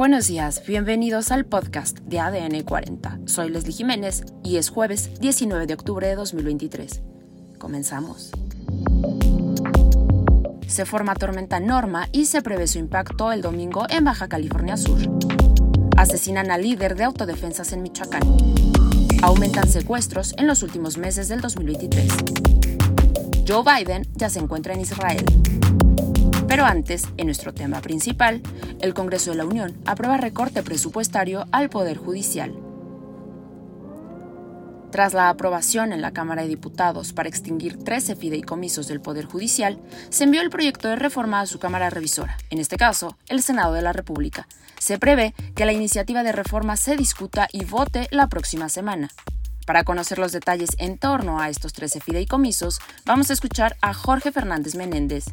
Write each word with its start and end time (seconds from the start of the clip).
Buenos 0.00 0.28
días, 0.28 0.62
bienvenidos 0.66 1.30
al 1.30 1.44
podcast 1.44 1.98
de 1.98 2.20
ADN 2.20 2.62
40. 2.62 3.18
Soy 3.26 3.50
Leslie 3.50 3.74
Jiménez 3.74 4.24
y 4.42 4.56
es 4.56 4.70
jueves 4.70 5.20
19 5.20 5.66
de 5.66 5.74
octubre 5.74 6.06
de 6.06 6.14
2023. 6.14 7.02
Comenzamos. 7.58 8.30
Se 10.66 10.86
forma 10.86 11.14
tormenta 11.16 11.60
Norma 11.60 12.08
y 12.12 12.24
se 12.24 12.40
prevé 12.40 12.66
su 12.66 12.78
impacto 12.78 13.30
el 13.30 13.42
domingo 13.42 13.84
en 13.90 14.04
Baja 14.04 14.26
California 14.26 14.78
Sur. 14.78 15.00
Asesinan 15.98 16.50
al 16.50 16.62
líder 16.62 16.96
de 16.96 17.04
autodefensas 17.04 17.74
en 17.74 17.82
Michoacán. 17.82 18.22
Aumentan 19.20 19.68
secuestros 19.68 20.32
en 20.38 20.46
los 20.46 20.62
últimos 20.62 20.96
meses 20.96 21.28
del 21.28 21.42
2023. 21.42 22.08
Joe 23.46 23.62
Biden 23.62 24.08
ya 24.14 24.30
se 24.30 24.38
encuentra 24.38 24.72
en 24.72 24.80
Israel. 24.80 25.26
Pero 26.50 26.64
antes, 26.64 27.04
en 27.16 27.26
nuestro 27.26 27.54
tema 27.54 27.80
principal, 27.80 28.42
el 28.80 28.92
Congreso 28.92 29.30
de 29.30 29.36
la 29.36 29.44
Unión 29.44 29.78
aprueba 29.86 30.16
recorte 30.16 30.64
presupuestario 30.64 31.46
al 31.52 31.70
Poder 31.70 31.96
Judicial. 31.96 32.58
Tras 34.90 35.14
la 35.14 35.28
aprobación 35.28 35.92
en 35.92 36.02
la 36.02 36.10
Cámara 36.10 36.42
de 36.42 36.48
Diputados 36.48 37.12
para 37.12 37.28
extinguir 37.28 37.84
13 37.84 38.16
fideicomisos 38.16 38.88
del 38.88 39.00
Poder 39.00 39.26
Judicial, 39.26 39.78
se 40.08 40.24
envió 40.24 40.42
el 40.42 40.50
proyecto 40.50 40.88
de 40.88 40.96
reforma 40.96 41.40
a 41.40 41.46
su 41.46 41.60
Cámara 41.60 41.88
Revisora, 41.88 42.36
en 42.50 42.58
este 42.58 42.76
caso, 42.76 43.16
el 43.28 43.44
Senado 43.44 43.72
de 43.72 43.82
la 43.82 43.92
República. 43.92 44.48
Se 44.80 44.98
prevé 44.98 45.34
que 45.54 45.66
la 45.66 45.72
iniciativa 45.72 46.24
de 46.24 46.32
reforma 46.32 46.76
se 46.76 46.96
discuta 46.96 47.46
y 47.52 47.64
vote 47.64 48.08
la 48.10 48.26
próxima 48.26 48.68
semana. 48.68 49.10
Para 49.66 49.84
conocer 49.84 50.18
los 50.18 50.32
detalles 50.32 50.70
en 50.78 50.98
torno 50.98 51.38
a 51.38 51.48
estos 51.48 51.72
13 51.74 52.00
fideicomisos, 52.00 52.80
vamos 53.04 53.30
a 53.30 53.34
escuchar 53.34 53.76
a 53.82 53.94
Jorge 53.94 54.32
Fernández 54.32 54.74
Menéndez, 54.74 55.26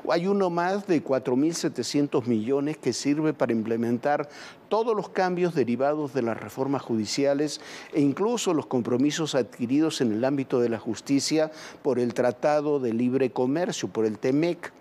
Hay 0.09 0.27
uno 0.27 0.51
más 0.51 0.87
de 0.87 1.05
4.700 1.05 2.27
millones 2.27 2.77
que 2.77 2.93
sirve 2.93 3.33
para 3.33 3.53
implementar 3.53 4.29
todos 4.69 4.97
los 4.97 5.11
cambios 5.11 5.55
derivados 5.55 6.15
de 6.15 6.23
las 6.23 6.41
reformas 6.41 6.83
judiciales 6.83 7.61
e 7.93 8.01
incluso 8.01 8.55
los 8.55 8.67
compromisos 8.67 9.35
adquiridos 9.35 10.01
en 10.01 10.13
el 10.13 10.25
ámbito 10.25 10.61
de 10.61 10.69
la 10.69 10.79
justicia 10.79 11.51
por 11.83 11.99
el 11.99 12.15
Tratado 12.15 12.81
de 12.81 12.95
Libre 12.95 13.31
Comercio, 13.31 13.89
por 13.89 14.07
el 14.07 14.19
TEMEC. 14.19 14.73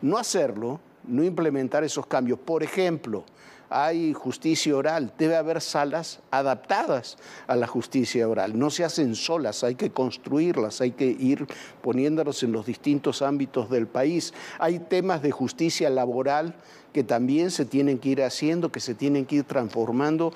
No 0.00 0.18
hacerlo, 0.18 0.80
no 1.06 1.24
implementar 1.24 1.84
esos 1.84 2.06
cambios, 2.06 2.38
por 2.38 2.62
ejemplo, 2.62 3.24
hay 3.72 4.12
justicia 4.12 4.76
oral, 4.76 5.12
debe 5.18 5.36
haber 5.36 5.60
salas 5.60 6.20
adaptadas 6.30 7.16
a 7.46 7.56
la 7.56 7.66
justicia 7.66 8.28
oral. 8.28 8.58
No 8.58 8.70
se 8.70 8.84
hacen 8.84 9.14
solas, 9.14 9.64
hay 9.64 9.74
que 9.74 9.90
construirlas, 9.90 10.80
hay 10.80 10.92
que 10.92 11.06
ir 11.06 11.46
poniéndolas 11.82 12.42
en 12.42 12.52
los 12.52 12.66
distintos 12.66 13.22
ámbitos 13.22 13.70
del 13.70 13.86
país. 13.86 14.34
Hay 14.58 14.78
temas 14.78 15.22
de 15.22 15.30
justicia 15.30 15.90
laboral 15.90 16.54
que 16.92 17.04
también 17.04 17.50
se 17.50 17.64
tienen 17.64 17.98
que 17.98 18.10
ir 18.10 18.22
haciendo, 18.22 18.70
que 18.70 18.80
se 18.80 18.94
tienen 18.94 19.24
que 19.24 19.36
ir 19.36 19.44
transformando, 19.44 20.32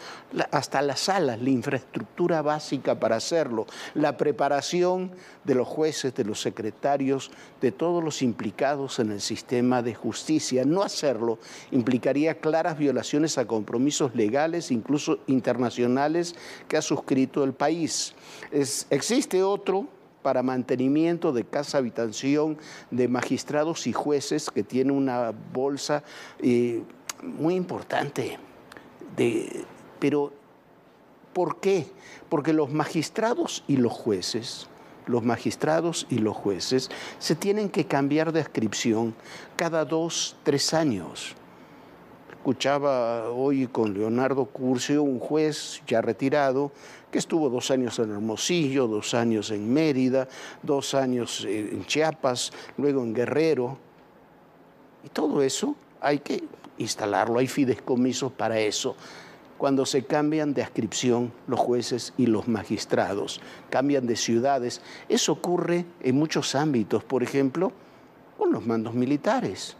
hasta 0.50 0.82
las 0.82 1.00
salas, 1.00 1.40
la 1.40 1.50
infraestructura 1.50 2.42
básica 2.42 2.98
para 2.98 3.16
hacerlo, 3.16 3.66
la 3.94 4.16
preparación 4.16 5.12
de 5.44 5.54
los 5.54 5.68
jueces, 5.68 6.14
de 6.14 6.24
los 6.24 6.40
secretarios, 6.40 7.30
de 7.60 7.72
todos 7.72 8.02
los 8.02 8.22
implicados 8.22 8.98
en 8.98 9.12
el 9.12 9.20
sistema 9.20 9.82
de 9.82 9.94
justicia. 9.94 10.64
No 10.64 10.82
hacerlo 10.82 11.38
implicaría 11.70 12.40
claras 12.40 12.78
violaciones 12.78 13.38
a 13.38 13.46
compromisos 13.46 14.14
legales, 14.14 14.70
incluso 14.70 15.18
internacionales, 15.26 16.34
que 16.68 16.76
ha 16.76 16.82
suscrito 16.82 17.44
el 17.44 17.52
país. 17.52 18.14
existe 18.90 19.42
otro 19.42 19.88
para 20.26 20.42
mantenimiento 20.42 21.32
de 21.32 21.44
casa 21.44 21.78
habitación 21.78 22.58
de 22.90 23.06
magistrados 23.06 23.86
y 23.86 23.92
jueces 23.92 24.50
que 24.50 24.64
tiene 24.64 24.90
una 24.90 25.32
bolsa 25.52 26.02
eh, 26.40 26.82
muy 27.22 27.54
importante. 27.54 28.36
Pero, 30.00 30.32
¿por 31.32 31.60
qué? 31.60 31.86
Porque 32.28 32.52
los 32.52 32.72
magistrados 32.72 33.62
y 33.68 33.76
los 33.76 33.92
jueces, 33.92 34.66
los 35.06 35.22
magistrados 35.22 36.08
y 36.10 36.18
los 36.18 36.36
jueces 36.36 36.90
se 37.20 37.36
tienen 37.36 37.68
que 37.68 37.86
cambiar 37.86 38.32
de 38.32 38.40
adscripción 38.40 39.14
cada 39.54 39.84
dos, 39.84 40.34
tres 40.42 40.74
años 40.74 41.36
escuchaba 42.46 43.28
hoy 43.30 43.66
con 43.66 43.92
Leonardo 43.92 44.44
Curcio, 44.44 45.02
un 45.02 45.18
juez 45.18 45.82
ya 45.84 46.00
retirado, 46.00 46.70
que 47.10 47.18
estuvo 47.18 47.50
dos 47.50 47.72
años 47.72 47.98
en 47.98 48.12
Hermosillo, 48.12 48.86
dos 48.86 49.14
años 49.14 49.50
en 49.50 49.72
Mérida, 49.72 50.28
dos 50.62 50.94
años 50.94 51.44
en 51.44 51.84
Chiapas, 51.86 52.52
luego 52.78 53.02
en 53.02 53.14
Guerrero. 53.14 53.78
Y 55.04 55.08
todo 55.08 55.42
eso 55.42 55.74
hay 56.00 56.20
que 56.20 56.44
instalarlo, 56.78 57.40
hay 57.40 57.48
fideicomisos 57.48 58.30
para 58.30 58.60
eso. 58.60 58.94
Cuando 59.58 59.84
se 59.84 60.04
cambian 60.04 60.54
de 60.54 60.62
adscripción 60.62 61.32
los 61.48 61.58
jueces 61.58 62.14
y 62.16 62.26
los 62.26 62.46
magistrados, 62.46 63.40
cambian 63.70 64.06
de 64.06 64.14
ciudades, 64.14 64.82
eso 65.08 65.32
ocurre 65.32 65.84
en 66.00 66.14
muchos 66.14 66.54
ámbitos, 66.54 67.02
por 67.02 67.24
ejemplo, 67.24 67.72
con 68.38 68.52
los 68.52 68.64
mandos 68.64 68.94
militares. 68.94 69.76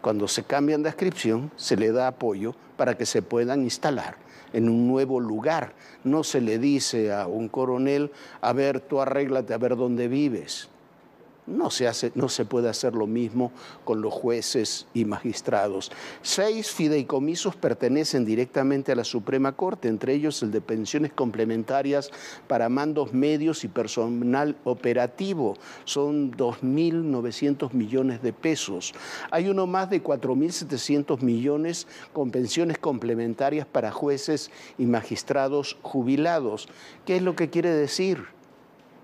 Cuando 0.00 0.26
se 0.28 0.44
cambian 0.44 0.82
de 0.82 0.88
adscripción, 0.88 1.50
se 1.56 1.76
le 1.76 1.92
da 1.92 2.08
apoyo 2.08 2.54
para 2.78 2.96
que 2.96 3.04
se 3.04 3.20
puedan 3.20 3.62
instalar 3.62 4.16
en 4.54 4.70
un 4.70 4.88
nuevo 4.88 5.20
lugar. 5.20 5.74
No 6.04 6.24
se 6.24 6.40
le 6.40 6.58
dice 6.58 7.12
a 7.12 7.26
un 7.26 7.48
coronel, 7.48 8.10
a 8.40 8.54
ver, 8.54 8.80
tú 8.80 9.02
arréglate 9.02 9.52
a 9.52 9.58
ver 9.58 9.76
dónde 9.76 10.08
vives. 10.08 10.69
No 11.50 11.70
se, 11.70 11.88
hace, 11.88 12.12
no 12.14 12.28
se 12.28 12.44
puede 12.44 12.68
hacer 12.68 12.94
lo 12.94 13.06
mismo 13.06 13.50
con 13.84 14.00
los 14.00 14.14
jueces 14.14 14.86
y 14.94 15.04
magistrados. 15.04 15.90
Seis 16.22 16.70
fideicomisos 16.70 17.56
pertenecen 17.56 18.24
directamente 18.24 18.92
a 18.92 18.94
la 18.94 19.04
Suprema 19.04 19.52
Corte, 19.56 19.88
entre 19.88 20.14
ellos 20.14 20.42
el 20.42 20.52
de 20.52 20.60
pensiones 20.60 21.12
complementarias 21.12 22.10
para 22.46 22.68
mandos 22.68 23.12
medios 23.12 23.64
y 23.64 23.68
personal 23.68 24.56
operativo. 24.64 25.56
Son 25.84 26.32
2.900 26.32 27.72
millones 27.72 28.22
de 28.22 28.32
pesos. 28.32 28.94
Hay 29.32 29.48
uno 29.48 29.66
más 29.66 29.90
de 29.90 30.02
4.700 30.02 31.20
millones 31.20 31.88
con 32.12 32.30
pensiones 32.30 32.78
complementarias 32.78 33.66
para 33.66 33.90
jueces 33.90 34.52
y 34.78 34.86
magistrados 34.86 35.76
jubilados. 35.82 36.68
¿Qué 37.04 37.16
es 37.16 37.22
lo 37.22 37.34
que 37.34 37.50
quiere 37.50 37.70
decir? 37.70 38.24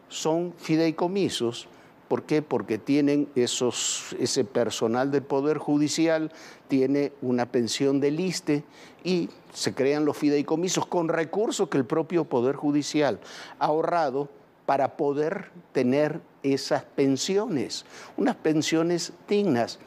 Son 0.09 0.53
fideicomisos 0.57 1.69
¿Por 2.09 2.23
qué? 2.23 2.41
Porque 2.41 2.79
tienen 2.79 3.29
esos, 3.35 4.15
ese 4.19 4.45
personal 4.45 5.11
del 5.11 5.23
Poder 5.23 5.59
Judicial, 5.59 6.31
tiene 6.69 7.13
una 7.21 7.47
pensión 7.47 8.01
de 8.01 8.11
liste 8.13 8.65
y 9.03 9.29
se 9.53 9.75
crean 9.75 10.05
los 10.05 10.17
fideicomisos 10.17 10.87
con 10.87 11.09
recursos 11.09 11.69
que 11.69 11.79
el 11.79 11.85
propio 11.85 12.25
Poder 12.25 12.55
Judicial 12.55 13.19
ha 13.59 13.67
ahorrado 13.67 14.29
para 14.67 14.97
poder 14.97 15.51
tener 15.73 16.21
esas 16.43 16.85
pensiones, 16.85 17.85
unas 18.17 18.37
pensiones 18.37 19.13
dignas. 19.29 19.79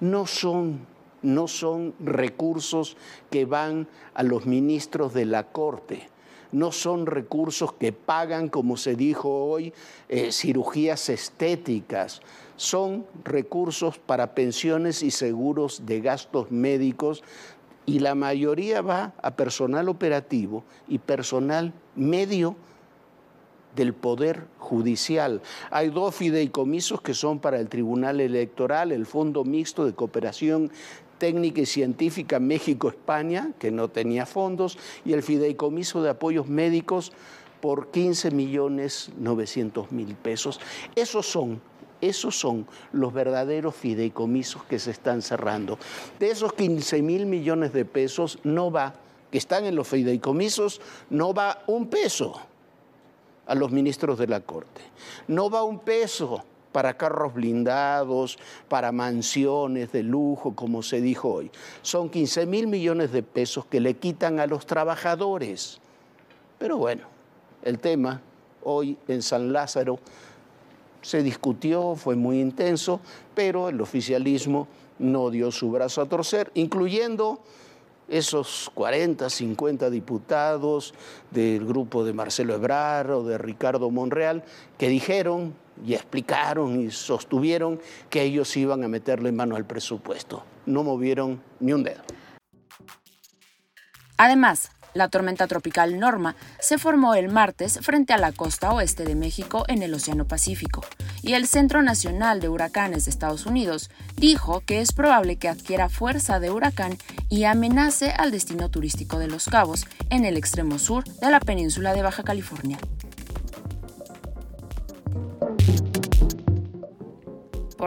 No 0.00 0.26
son, 0.26 0.86
no 1.22 1.48
son 1.48 1.94
recursos 2.00 2.96
que 3.30 3.44
van 3.44 3.88
a 4.14 4.22
los 4.22 4.46
ministros 4.46 5.14
de 5.14 5.26
la 5.26 5.44
Corte 5.44 6.08
no 6.52 6.72
son 6.72 7.06
recursos 7.06 7.72
que 7.72 7.92
pagan, 7.92 8.48
como 8.48 8.76
se 8.76 8.94
dijo 8.94 9.28
hoy, 9.28 9.72
eh, 10.08 10.32
cirugías 10.32 11.08
estéticas, 11.08 12.20
son 12.56 13.06
recursos 13.24 13.98
para 13.98 14.34
pensiones 14.34 15.02
y 15.02 15.10
seguros 15.10 15.86
de 15.86 16.00
gastos 16.00 16.50
médicos 16.50 17.22
y 17.86 18.00
la 18.00 18.14
mayoría 18.14 18.82
va 18.82 19.14
a 19.22 19.30
personal 19.36 19.88
operativo 19.88 20.64
y 20.88 20.98
personal 20.98 21.72
medio 21.96 22.56
del 23.74 23.94
Poder 23.94 24.46
Judicial. 24.58 25.40
Hay 25.70 25.90
dos 25.90 26.14
fideicomisos 26.14 27.00
que 27.00 27.14
son 27.14 27.38
para 27.38 27.60
el 27.60 27.68
Tribunal 27.68 28.20
Electoral, 28.20 28.92
el 28.92 29.06
Fondo 29.06 29.44
Mixto 29.44 29.84
de 29.84 29.94
Cooperación 29.94 30.70
técnica 31.18 31.60
y 31.60 31.66
científica 31.66 32.38
México-España, 32.38 33.52
que 33.58 33.70
no 33.70 33.88
tenía 33.88 34.26
fondos, 34.26 34.78
y 35.04 35.12
el 35.12 35.22
fideicomiso 35.22 36.02
de 36.02 36.10
apoyos 36.10 36.48
médicos 36.48 37.12
por 37.60 37.90
15 37.90 38.30
millones 38.30 39.10
900 39.18 39.92
mil 39.92 40.14
pesos. 40.14 40.60
Esos 40.94 41.26
son, 41.26 41.60
esos 42.00 42.38
son 42.38 42.66
los 42.92 43.12
verdaderos 43.12 43.74
fideicomisos 43.74 44.62
que 44.64 44.78
se 44.78 44.92
están 44.92 45.22
cerrando. 45.22 45.78
De 46.18 46.30
esos 46.30 46.52
15 46.52 47.02
mil 47.02 47.26
millones 47.26 47.72
de 47.72 47.84
pesos 47.84 48.38
no 48.44 48.70
va 48.70 48.94
que 49.30 49.38
están 49.38 49.64
en 49.66 49.74
los 49.74 49.88
fideicomisos, 49.88 50.80
no 51.10 51.34
va 51.34 51.62
un 51.66 51.88
peso 51.88 52.40
a 53.46 53.54
los 53.54 53.70
ministros 53.70 54.18
de 54.18 54.26
la 54.26 54.40
Corte. 54.40 54.80
No 55.26 55.50
va 55.50 55.64
un 55.64 55.80
peso 55.80 56.44
para 56.78 56.96
carros 56.96 57.34
blindados, 57.34 58.38
para 58.68 58.92
mansiones 58.92 59.90
de 59.90 60.04
lujo, 60.04 60.54
como 60.54 60.84
se 60.84 61.00
dijo 61.00 61.28
hoy. 61.28 61.50
Son 61.82 62.08
15 62.08 62.46
mil 62.46 62.68
millones 62.68 63.10
de 63.10 63.24
pesos 63.24 63.66
que 63.66 63.80
le 63.80 63.94
quitan 63.94 64.38
a 64.38 64.46
los 64.46 64.64
trabajadores. 64.64 65.80
Pero 66.56 66.76
bueno, 66.76 67.02
el 67.64 67.80
tema 67.80 68.22
hoy 68.62 68.96
en 69.08 69.22
San 69.22 69.52
Lázaro 69.52 69.98
se 71.02 71.24
discutió, 71.24 71.96
fue 71.96 72.14
muy 72.14 72.40
intenso, 72.40 73.00
pero 73.34 73.68
el 73.68 73.80
oficialismo 73.80 74.68
no 75.00 75.30
dio 75.30 75.50
su 75.50 75.72
brazo 75.72 76.00
a 76.00 76.06
torcer, 76.06 76.52
incluyendo 76.54 77.40
esos 78.08 78.70
40, 78.72 79.28
50 79.28 79.90
diputados 79.90 80.94
del 81.32 81.66
grupo 81.66 82.04
de 82.04 82.12
Marcelo 82.12 82.54
Ebrard 82.54 83.10
o 83.10 83.24
de 83.24 83.36
Ricardo 83.36 83.90
Monreal 83.90 84.44
que 84.78 84.88
dijeron 84.88 85.54
y 85.84 85.94
explicaron 85.94 86.80
y 86.80 86.90
sostuvieron 86.90 87.80
que 88.10 88.22
ellos 88.22 88.56
iban 88.56 88.84
a 88.84 88.88
meterle 88.88 89.32
mano 89.32 89.56
al 89.56 89.66
presupuesto. 89.66 90.44
No 90.66 90.82
movieron 90.82 91.42
ni 91.60 91.72
un 91.72 91.82
dedo. 91.82 92.02
Además, 94.16 94.70
la 94.94 95.08
tormenta 95.08 95.46
tropical 95.46 96.00
Norma 96.00 96.34
se 96.58 96.78
formó 96.78 97.14
el 97.14 97.28
martes 97.28 97.78
frente 97.82 98.12
a 98.12 98.18
la 98.18 98.32
costa 98.32 98.72
oeste 98.72 99.04
de 99.04 99.14
México 99.14 99.64
en 99.68 99.82
el 99.82 99.94
Océano 99.94 100.26
Pacífico, 100.26 100.80
y 101.22 101.34
el 101.34 101.46
Centro 101.46 101.82
Nacional 101.82 102.40
de 102.40 102.48
Huracanes 102.48 103.04
de 103.04 103.10
Estados 103.10 103.46
Unidos 103.46 103.90
dijo 104.16 104.60
que 104.66 104.80
es 104.80 104.92
probable 104.92 105.36
que 105.36 105.48
adquiera 105.48 105.88
fuerza 105.88 106.40
de 106.40 106.50
huracán 106.50 106.98
y 107.28 107.44
amenace 107.44 108.10
al 108.10 108.30
destino 108.30 108.70
turístico 108.70 109.18
de 109.18 109.28
Los 109.28 109.44
Cabos 109.44 109.86
en 110.10 110.24
el 110.24 110.36
extremo 110.36 110.78
sur 110.78 111.04
de 111.04 111.30
la 111.30 111.40
península 111.40 111.94
de 111.94 112.02
Baja 112.02 112.24
California. 112.24 112.78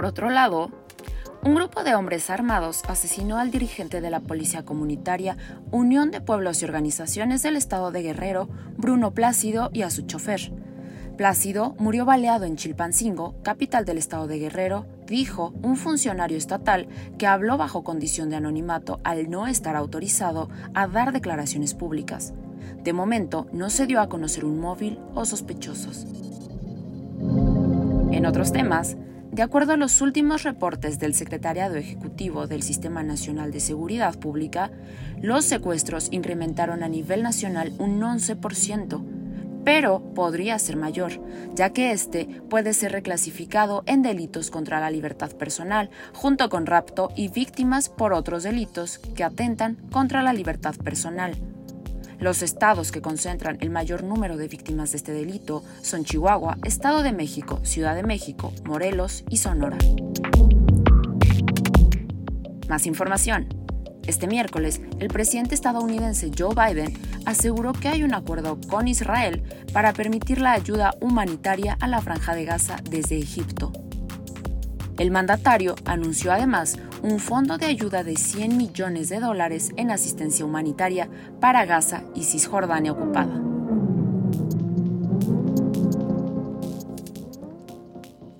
Por 0.02 0.08
otro 0.08 0.32
lado, 0.32 0.72
un 1.44 1.54
grupo 1.54 1.84
de 1.84 1.94
hombres 1.94 2.32
armados 2.32 2.82
asesinó 2.88 3.38
al 3.38 3.52
dirigente 3.52 4.02
de 4.02 4.10
la 4.10 4.20
policía 4.20 4.66
comunitaria 4.66 5.38
Unión 5.70 6.10
de 6.10 6.22
Pueblos 6.22 6.60
y 6.60 6.66
Organizaciones 6.66 7.44
del 7.44 7.56
Estado 7.56 7.92
de 7.92 8.02
Guerrero, 8.02 8.50
Bruno 8.78 9.12
Plácido, 9.12 9.70
y 9.74 9.84
a 9.84 9.92
su 9.92 10.02
chofer. 10.02 10.52
Plácido 11.18 11.76
murió 11.78 12.04
baleado 12.04 12.46
en 12.46 12.56
Chilpancingo, 12.56 13.36
capital 13.44 13.86
del 13.86 14.00
estado 14.00 14.26
de 14.26 14.40
Guerrero, 14.40 14.88
dijo 15.06 15.54
un 15.62 15.78
funcionario 15.78 16.40
estatal 16.40 16.88
que 17.20 17.28
habló 17.28 17.58
bajo 17.58 17.84
condición 17.84 18.32
de 18.32 18.38
anonimato 18.38 19.00
al 19.04 19.30
no 19.30 19.46
estar 19.46 19.76
autorizado 19.76 20.50
a 20.74 20.88
dar 20.88 21.12
declaraciones 21.12 21.76
públicas. 21.76 22.34
De 22.84 22.92
momento 22.92 23.46
no 23.54 23.70
se 23.70 23.86
dio 23.86 24.02
a 24.02 24.10
conocer 24.10 24.46
un 24.46 24.60
móvil 24.60 24.98
o 25.14 25.26
sospechosos. 25.26 26.08
En 28.12 28.26
otros 28.26 28.52
temas, 28.52 28.98
de 29.32 29.42
acuerdo 29.42 29.74
a 29.74 29.78
los 29.78 30.02
últimos 30.02 30.44
reportes 30.44 31.00
del 31.00 31.14
Secretariado 31.14 31.76
Ejecutivo 31.76 32.48
del 32.48 32.64
Sistema 32.64 33.02
Nacional 33.02 33.52
de 33.52 33.62
Seguridad 33.62 34.20
Pública, 34.20 34.72
los 35.22 35.46
secuestros 35.46 36.10
incrementaron 36.12 36.84
a 36.84 36.90
nivel 36.90 37.24
nacional 37.24 37.72
un 37.80 38.02
11%, 38.02 39.02
pero 39.64 40.02
podría 40.14 40.60
ser 40.60 40.76
mayor, 40.76 41.14
ya 41.54 41.72
que 41.72 41.92
este 41.92 42.26
puede 42.50 42.74
ser 42.74 42.92
reclasificado 42.92 43.84
en 43.86 44.02
delitos 44.02 44.52
contra 44.52 44.82
la 44.82 44.92
libertad 44.92 45.32
personal, 45.32 45.90
junto 46.14 46.50
con 46.50 46.66
rapto 46.66 47.10
y 47.16 47.30
víctimas 47.30 47.88
por 47.88 48.12
otros 48.12 48.44
delitos 48.44 48.98
que 48.98 49.24
atentan 49.24 49.78
contra 49.92 50.24
la 50.24 50.34
libertad 50.34 50.76
personal. 50.76 51.51
Los 52.22 52.44
estados 52.44 52.92
que 52.92 53.02
concentran 53.02 53.58
el 53.62 53.72
mayor 53.72 54.04
número 54.04 54.38
de 54.38 54.48
víctimas 54.48 54.92
de 54.92 54.98
este 54.98 55.12
delito 55.12 55.64
son 55.82 56.06
Chihuahua, 56.06 56.56
Estado 56.64 57.02
de 57.02 57.14
México, 57.14 57.60
Ciudad 57.64 57.96
de 57.96 58.04
México, 58.04 58.54
Morelos 58.64 59.24
y 59.28 59.38
Sonora. 59.38 59.80
Más 62.70 62.86
información. 62.86 63.48
Este 64.06 64.28
miércoles, 64.28 64.82
el 65.00 65.08
presidente 65.08 65.56
estadounidense 65.56 66.30
Joe 66.38 66.54
Biden 66.54 66.94
aseguró 67.26 67.74
que 67.74 67.88
hay 67.88 68.04
un 68.04 68.14
acuerdo 68.14 68.60
con 68.70 68.88
Israel 68.88 69.42
para 69.74 69.92
permitir 69.92 70.42
la 70.42 70.52
ayuda 70.52 70.94
humanitaria 71.02 71.76
a 71.80 71.88
la 71.88 72.02
franja 72.02 72.36
de 72.36 72.46
Gaza 72.46 72.76
desde 72.88 73.18
Egipto. 73.18 73.74
El 75.02 75.10
mandatario 75.10 75.74
anunció 75.86 76.32
además 76.32 76.78
un 77.02 77.18
fondo 77.18 77.58
de 77.58 77.66
ayuda 77.66 78.04
de 78.04 78.16
100 78.16 78.56
millones 78.56 79.10
de 79.10 79.20
dólares 79.20 79.72
en 79.76 79.90
asistencia 79.90 80.46
humanitaria 80.46 81.10
para 81.40 81.66
Gaza 81.66 82.04
y 82.14 82.24
Cisjordania 82.24 82.92
ocupada. 82.92 83.34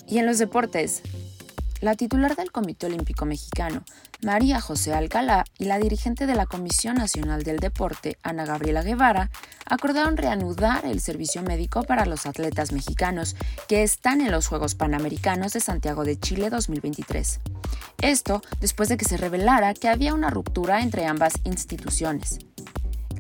Y 0.08 0.20
en 0.20 0.28
los 0.28 0.38
deportes, 0.38 1.02
la 1.82 1.96
titular 1.96 2.36
del 2.36 2.52
Comité 2.52 2.86
Olímpico 2.86 3.26
Mexicano, 3.26 3.84
María 4.24 4.62
José 4.62 4.94
Alcalá, 4.94 5.44
y 5.58 5.66
la 5.66 5.80
dirigente 5.80 6.28
de 6.28 6.36
la 6.36 6.46
Comisión 6.46 6.96
Nacional 6.96 7.44
del 7.44 7.58
Deporte, 7.58 8.18
Ana 8.22 8.46
Gabriela 8.46 8.84
Guevara, 8.84 9.32
acordaron 9.66 10.16
reanudar 10.16 10.86
el 10.86 11.02
servicio 11.02 11.42
médico 11.42 11.84
para 11.84 12.06
los 12.06 12.26
atletas 12.26 12.72
mexicanos 12.72 13.36
que 13.68 13.82
están 13.82 14.22
en 14.22 14.32
los 14.32 14.48
Juegos 14.48 14.76
Panamericanos 14.76 15.54
de 15.54 15.60
Santiago 15.60 16.06
de 16.06 16.20
Chile 16.20 16.50
2023. 16.50 17.40
Esto 18.02 18.42
después 18.60 18.90
de 18.90 18.98
que 18.98 19.06
se 19.06 19.18
revelara 19.18 19.74
que 19.74 19.90
había 19.90 20.14
una 20.14 20.30
ruptura 20.30 20.82
entre 20.82 21.06
ambas 21.06 21.34
instituciones. 21.44 22.40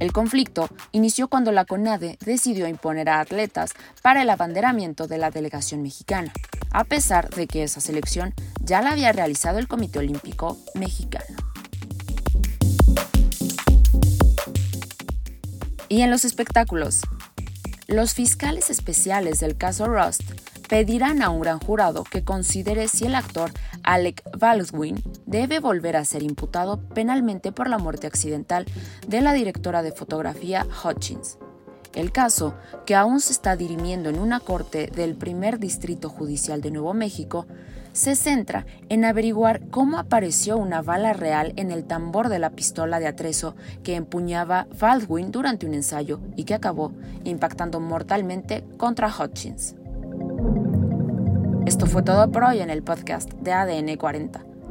El 0.01 0.13
conflicto 0.13 0.67
inició 0.93 1.27
cuando 1.27 1.51
la 1.51 1.65
CONADE 1.65 2.17
decidió 2.25 2.67
imponer 2.67 3.07
a 3.07 3.19
atletas 3.19 3.73
para 4.01 4.23
el 4.23 4.31
abanderamiento 4.31 5.05
de 5.05 5.19
la 5.19 5.29
delegación 5.29 5.83
mexicana 5.83 6.33
a 6.71 6.85
pesar 6.85 7.29
de 7.29 7.45
que 7.45 7.61
esa 7.61 7.81
selección 7.81 8.33
ya 8.63 8.81
la 8.81 8.93
había 8.93 9.11
realizado 9.11 9.59
el 9.59 9.67
Comité 9.67 9.99
Olímpico 9.99 10.57
Mexicano. 10.73 11.35
Y 15.87 16.01
en 16.01 16.09
los 16.09 16.25
espectáculos, 16.25 17.01
los 17.85 18.15
fiscales 18.15 18.71
especiales 18.71 19.39
del 19.39 19.55
caso 19.55 19.85
Rust 19.85 20.23
pedirán 20.67 21.21
a 21.21 21.29
un 21.29 21.41
gran 21.41 21.59
jurado 21.59 22.05
que 22.05 22.23
considere 22.23 22.87
si 22.87 23.05
el 23.05 23.13
actor 23.13 23.51
Alec 23.83 24.23
Baldwin 24.35 25.03
debe 25.31 25.59
volver 25.59 25.95
a 25.95 26.05
ser 26.05 26.23
imputado 26.23 26.81
penalmente 26.93 27.51
por 27.53 27.69
la 27.69 27.77
muerte 27.77 28.05
accidental 28.05 28.65
de 29.07 29.21
la 29.21 29.31
directora 29.31 29.81
de 29.81 29.93
fotografía 29.93 30.67
Hutchins. 30.83 31.37
El 31.95 32.11
caso, 32.11 32.53
que 32.85 32.95
aún 32.95 33.19
se 33.19 33.33
está 33.33 33.55
dirimiendo 33.55 34.09
en 34.09 34.19
una 34.19 34.39
corte 34.39 34.87
del 34.87 35.15
primer 35.15 35.57
distrito 35.57 36.09
judicial 36.09 36.61
de 36.61 36.71
Nuevo 36.71 36.93
México, 36.93 37.47
se 37.93 38.15
centra 38.15 38.65
en 38.87 39.03
averiguar 39.03 39.67
cómo 39.69 39.97
apareció 39.97 40.57
una 40.57 40.81
bala 40.81 41.11
real 41.13 41.53
en 41.57 41.71
el 41.71 41.83
tambor 41.83 42.29
de 42.29 42.39
la 42.39 42.51
pistola 42.51 42.99
de 42.99 43.07
atrezo 43.07 43.55
que 43.83 43.95
empuñaba 43.95 44.67
Baldwin 44.79 45.31
durante 45.31 45.65
un 45.65 45.73
ensayo 45.73 46.19
y 46.37 46.45
que 46.45 46.53
acabó 46.53 46.93
impactando 47.25 47.79
mortalmente 47.81 48.63
contra 48.77 49.09
Hutchins. 49.09 49.75
Esto 51.65 51.85
fue 51.85 52.03
todo 52.03 52.31
por 52.31 52.45
hoy 52.45 52.59
en 52.59 52.69
el 52.69 52.83
podcast 52.83 53.31
de 53.33 53.51
ADN 53.51 53.97
40. 53.97 54.50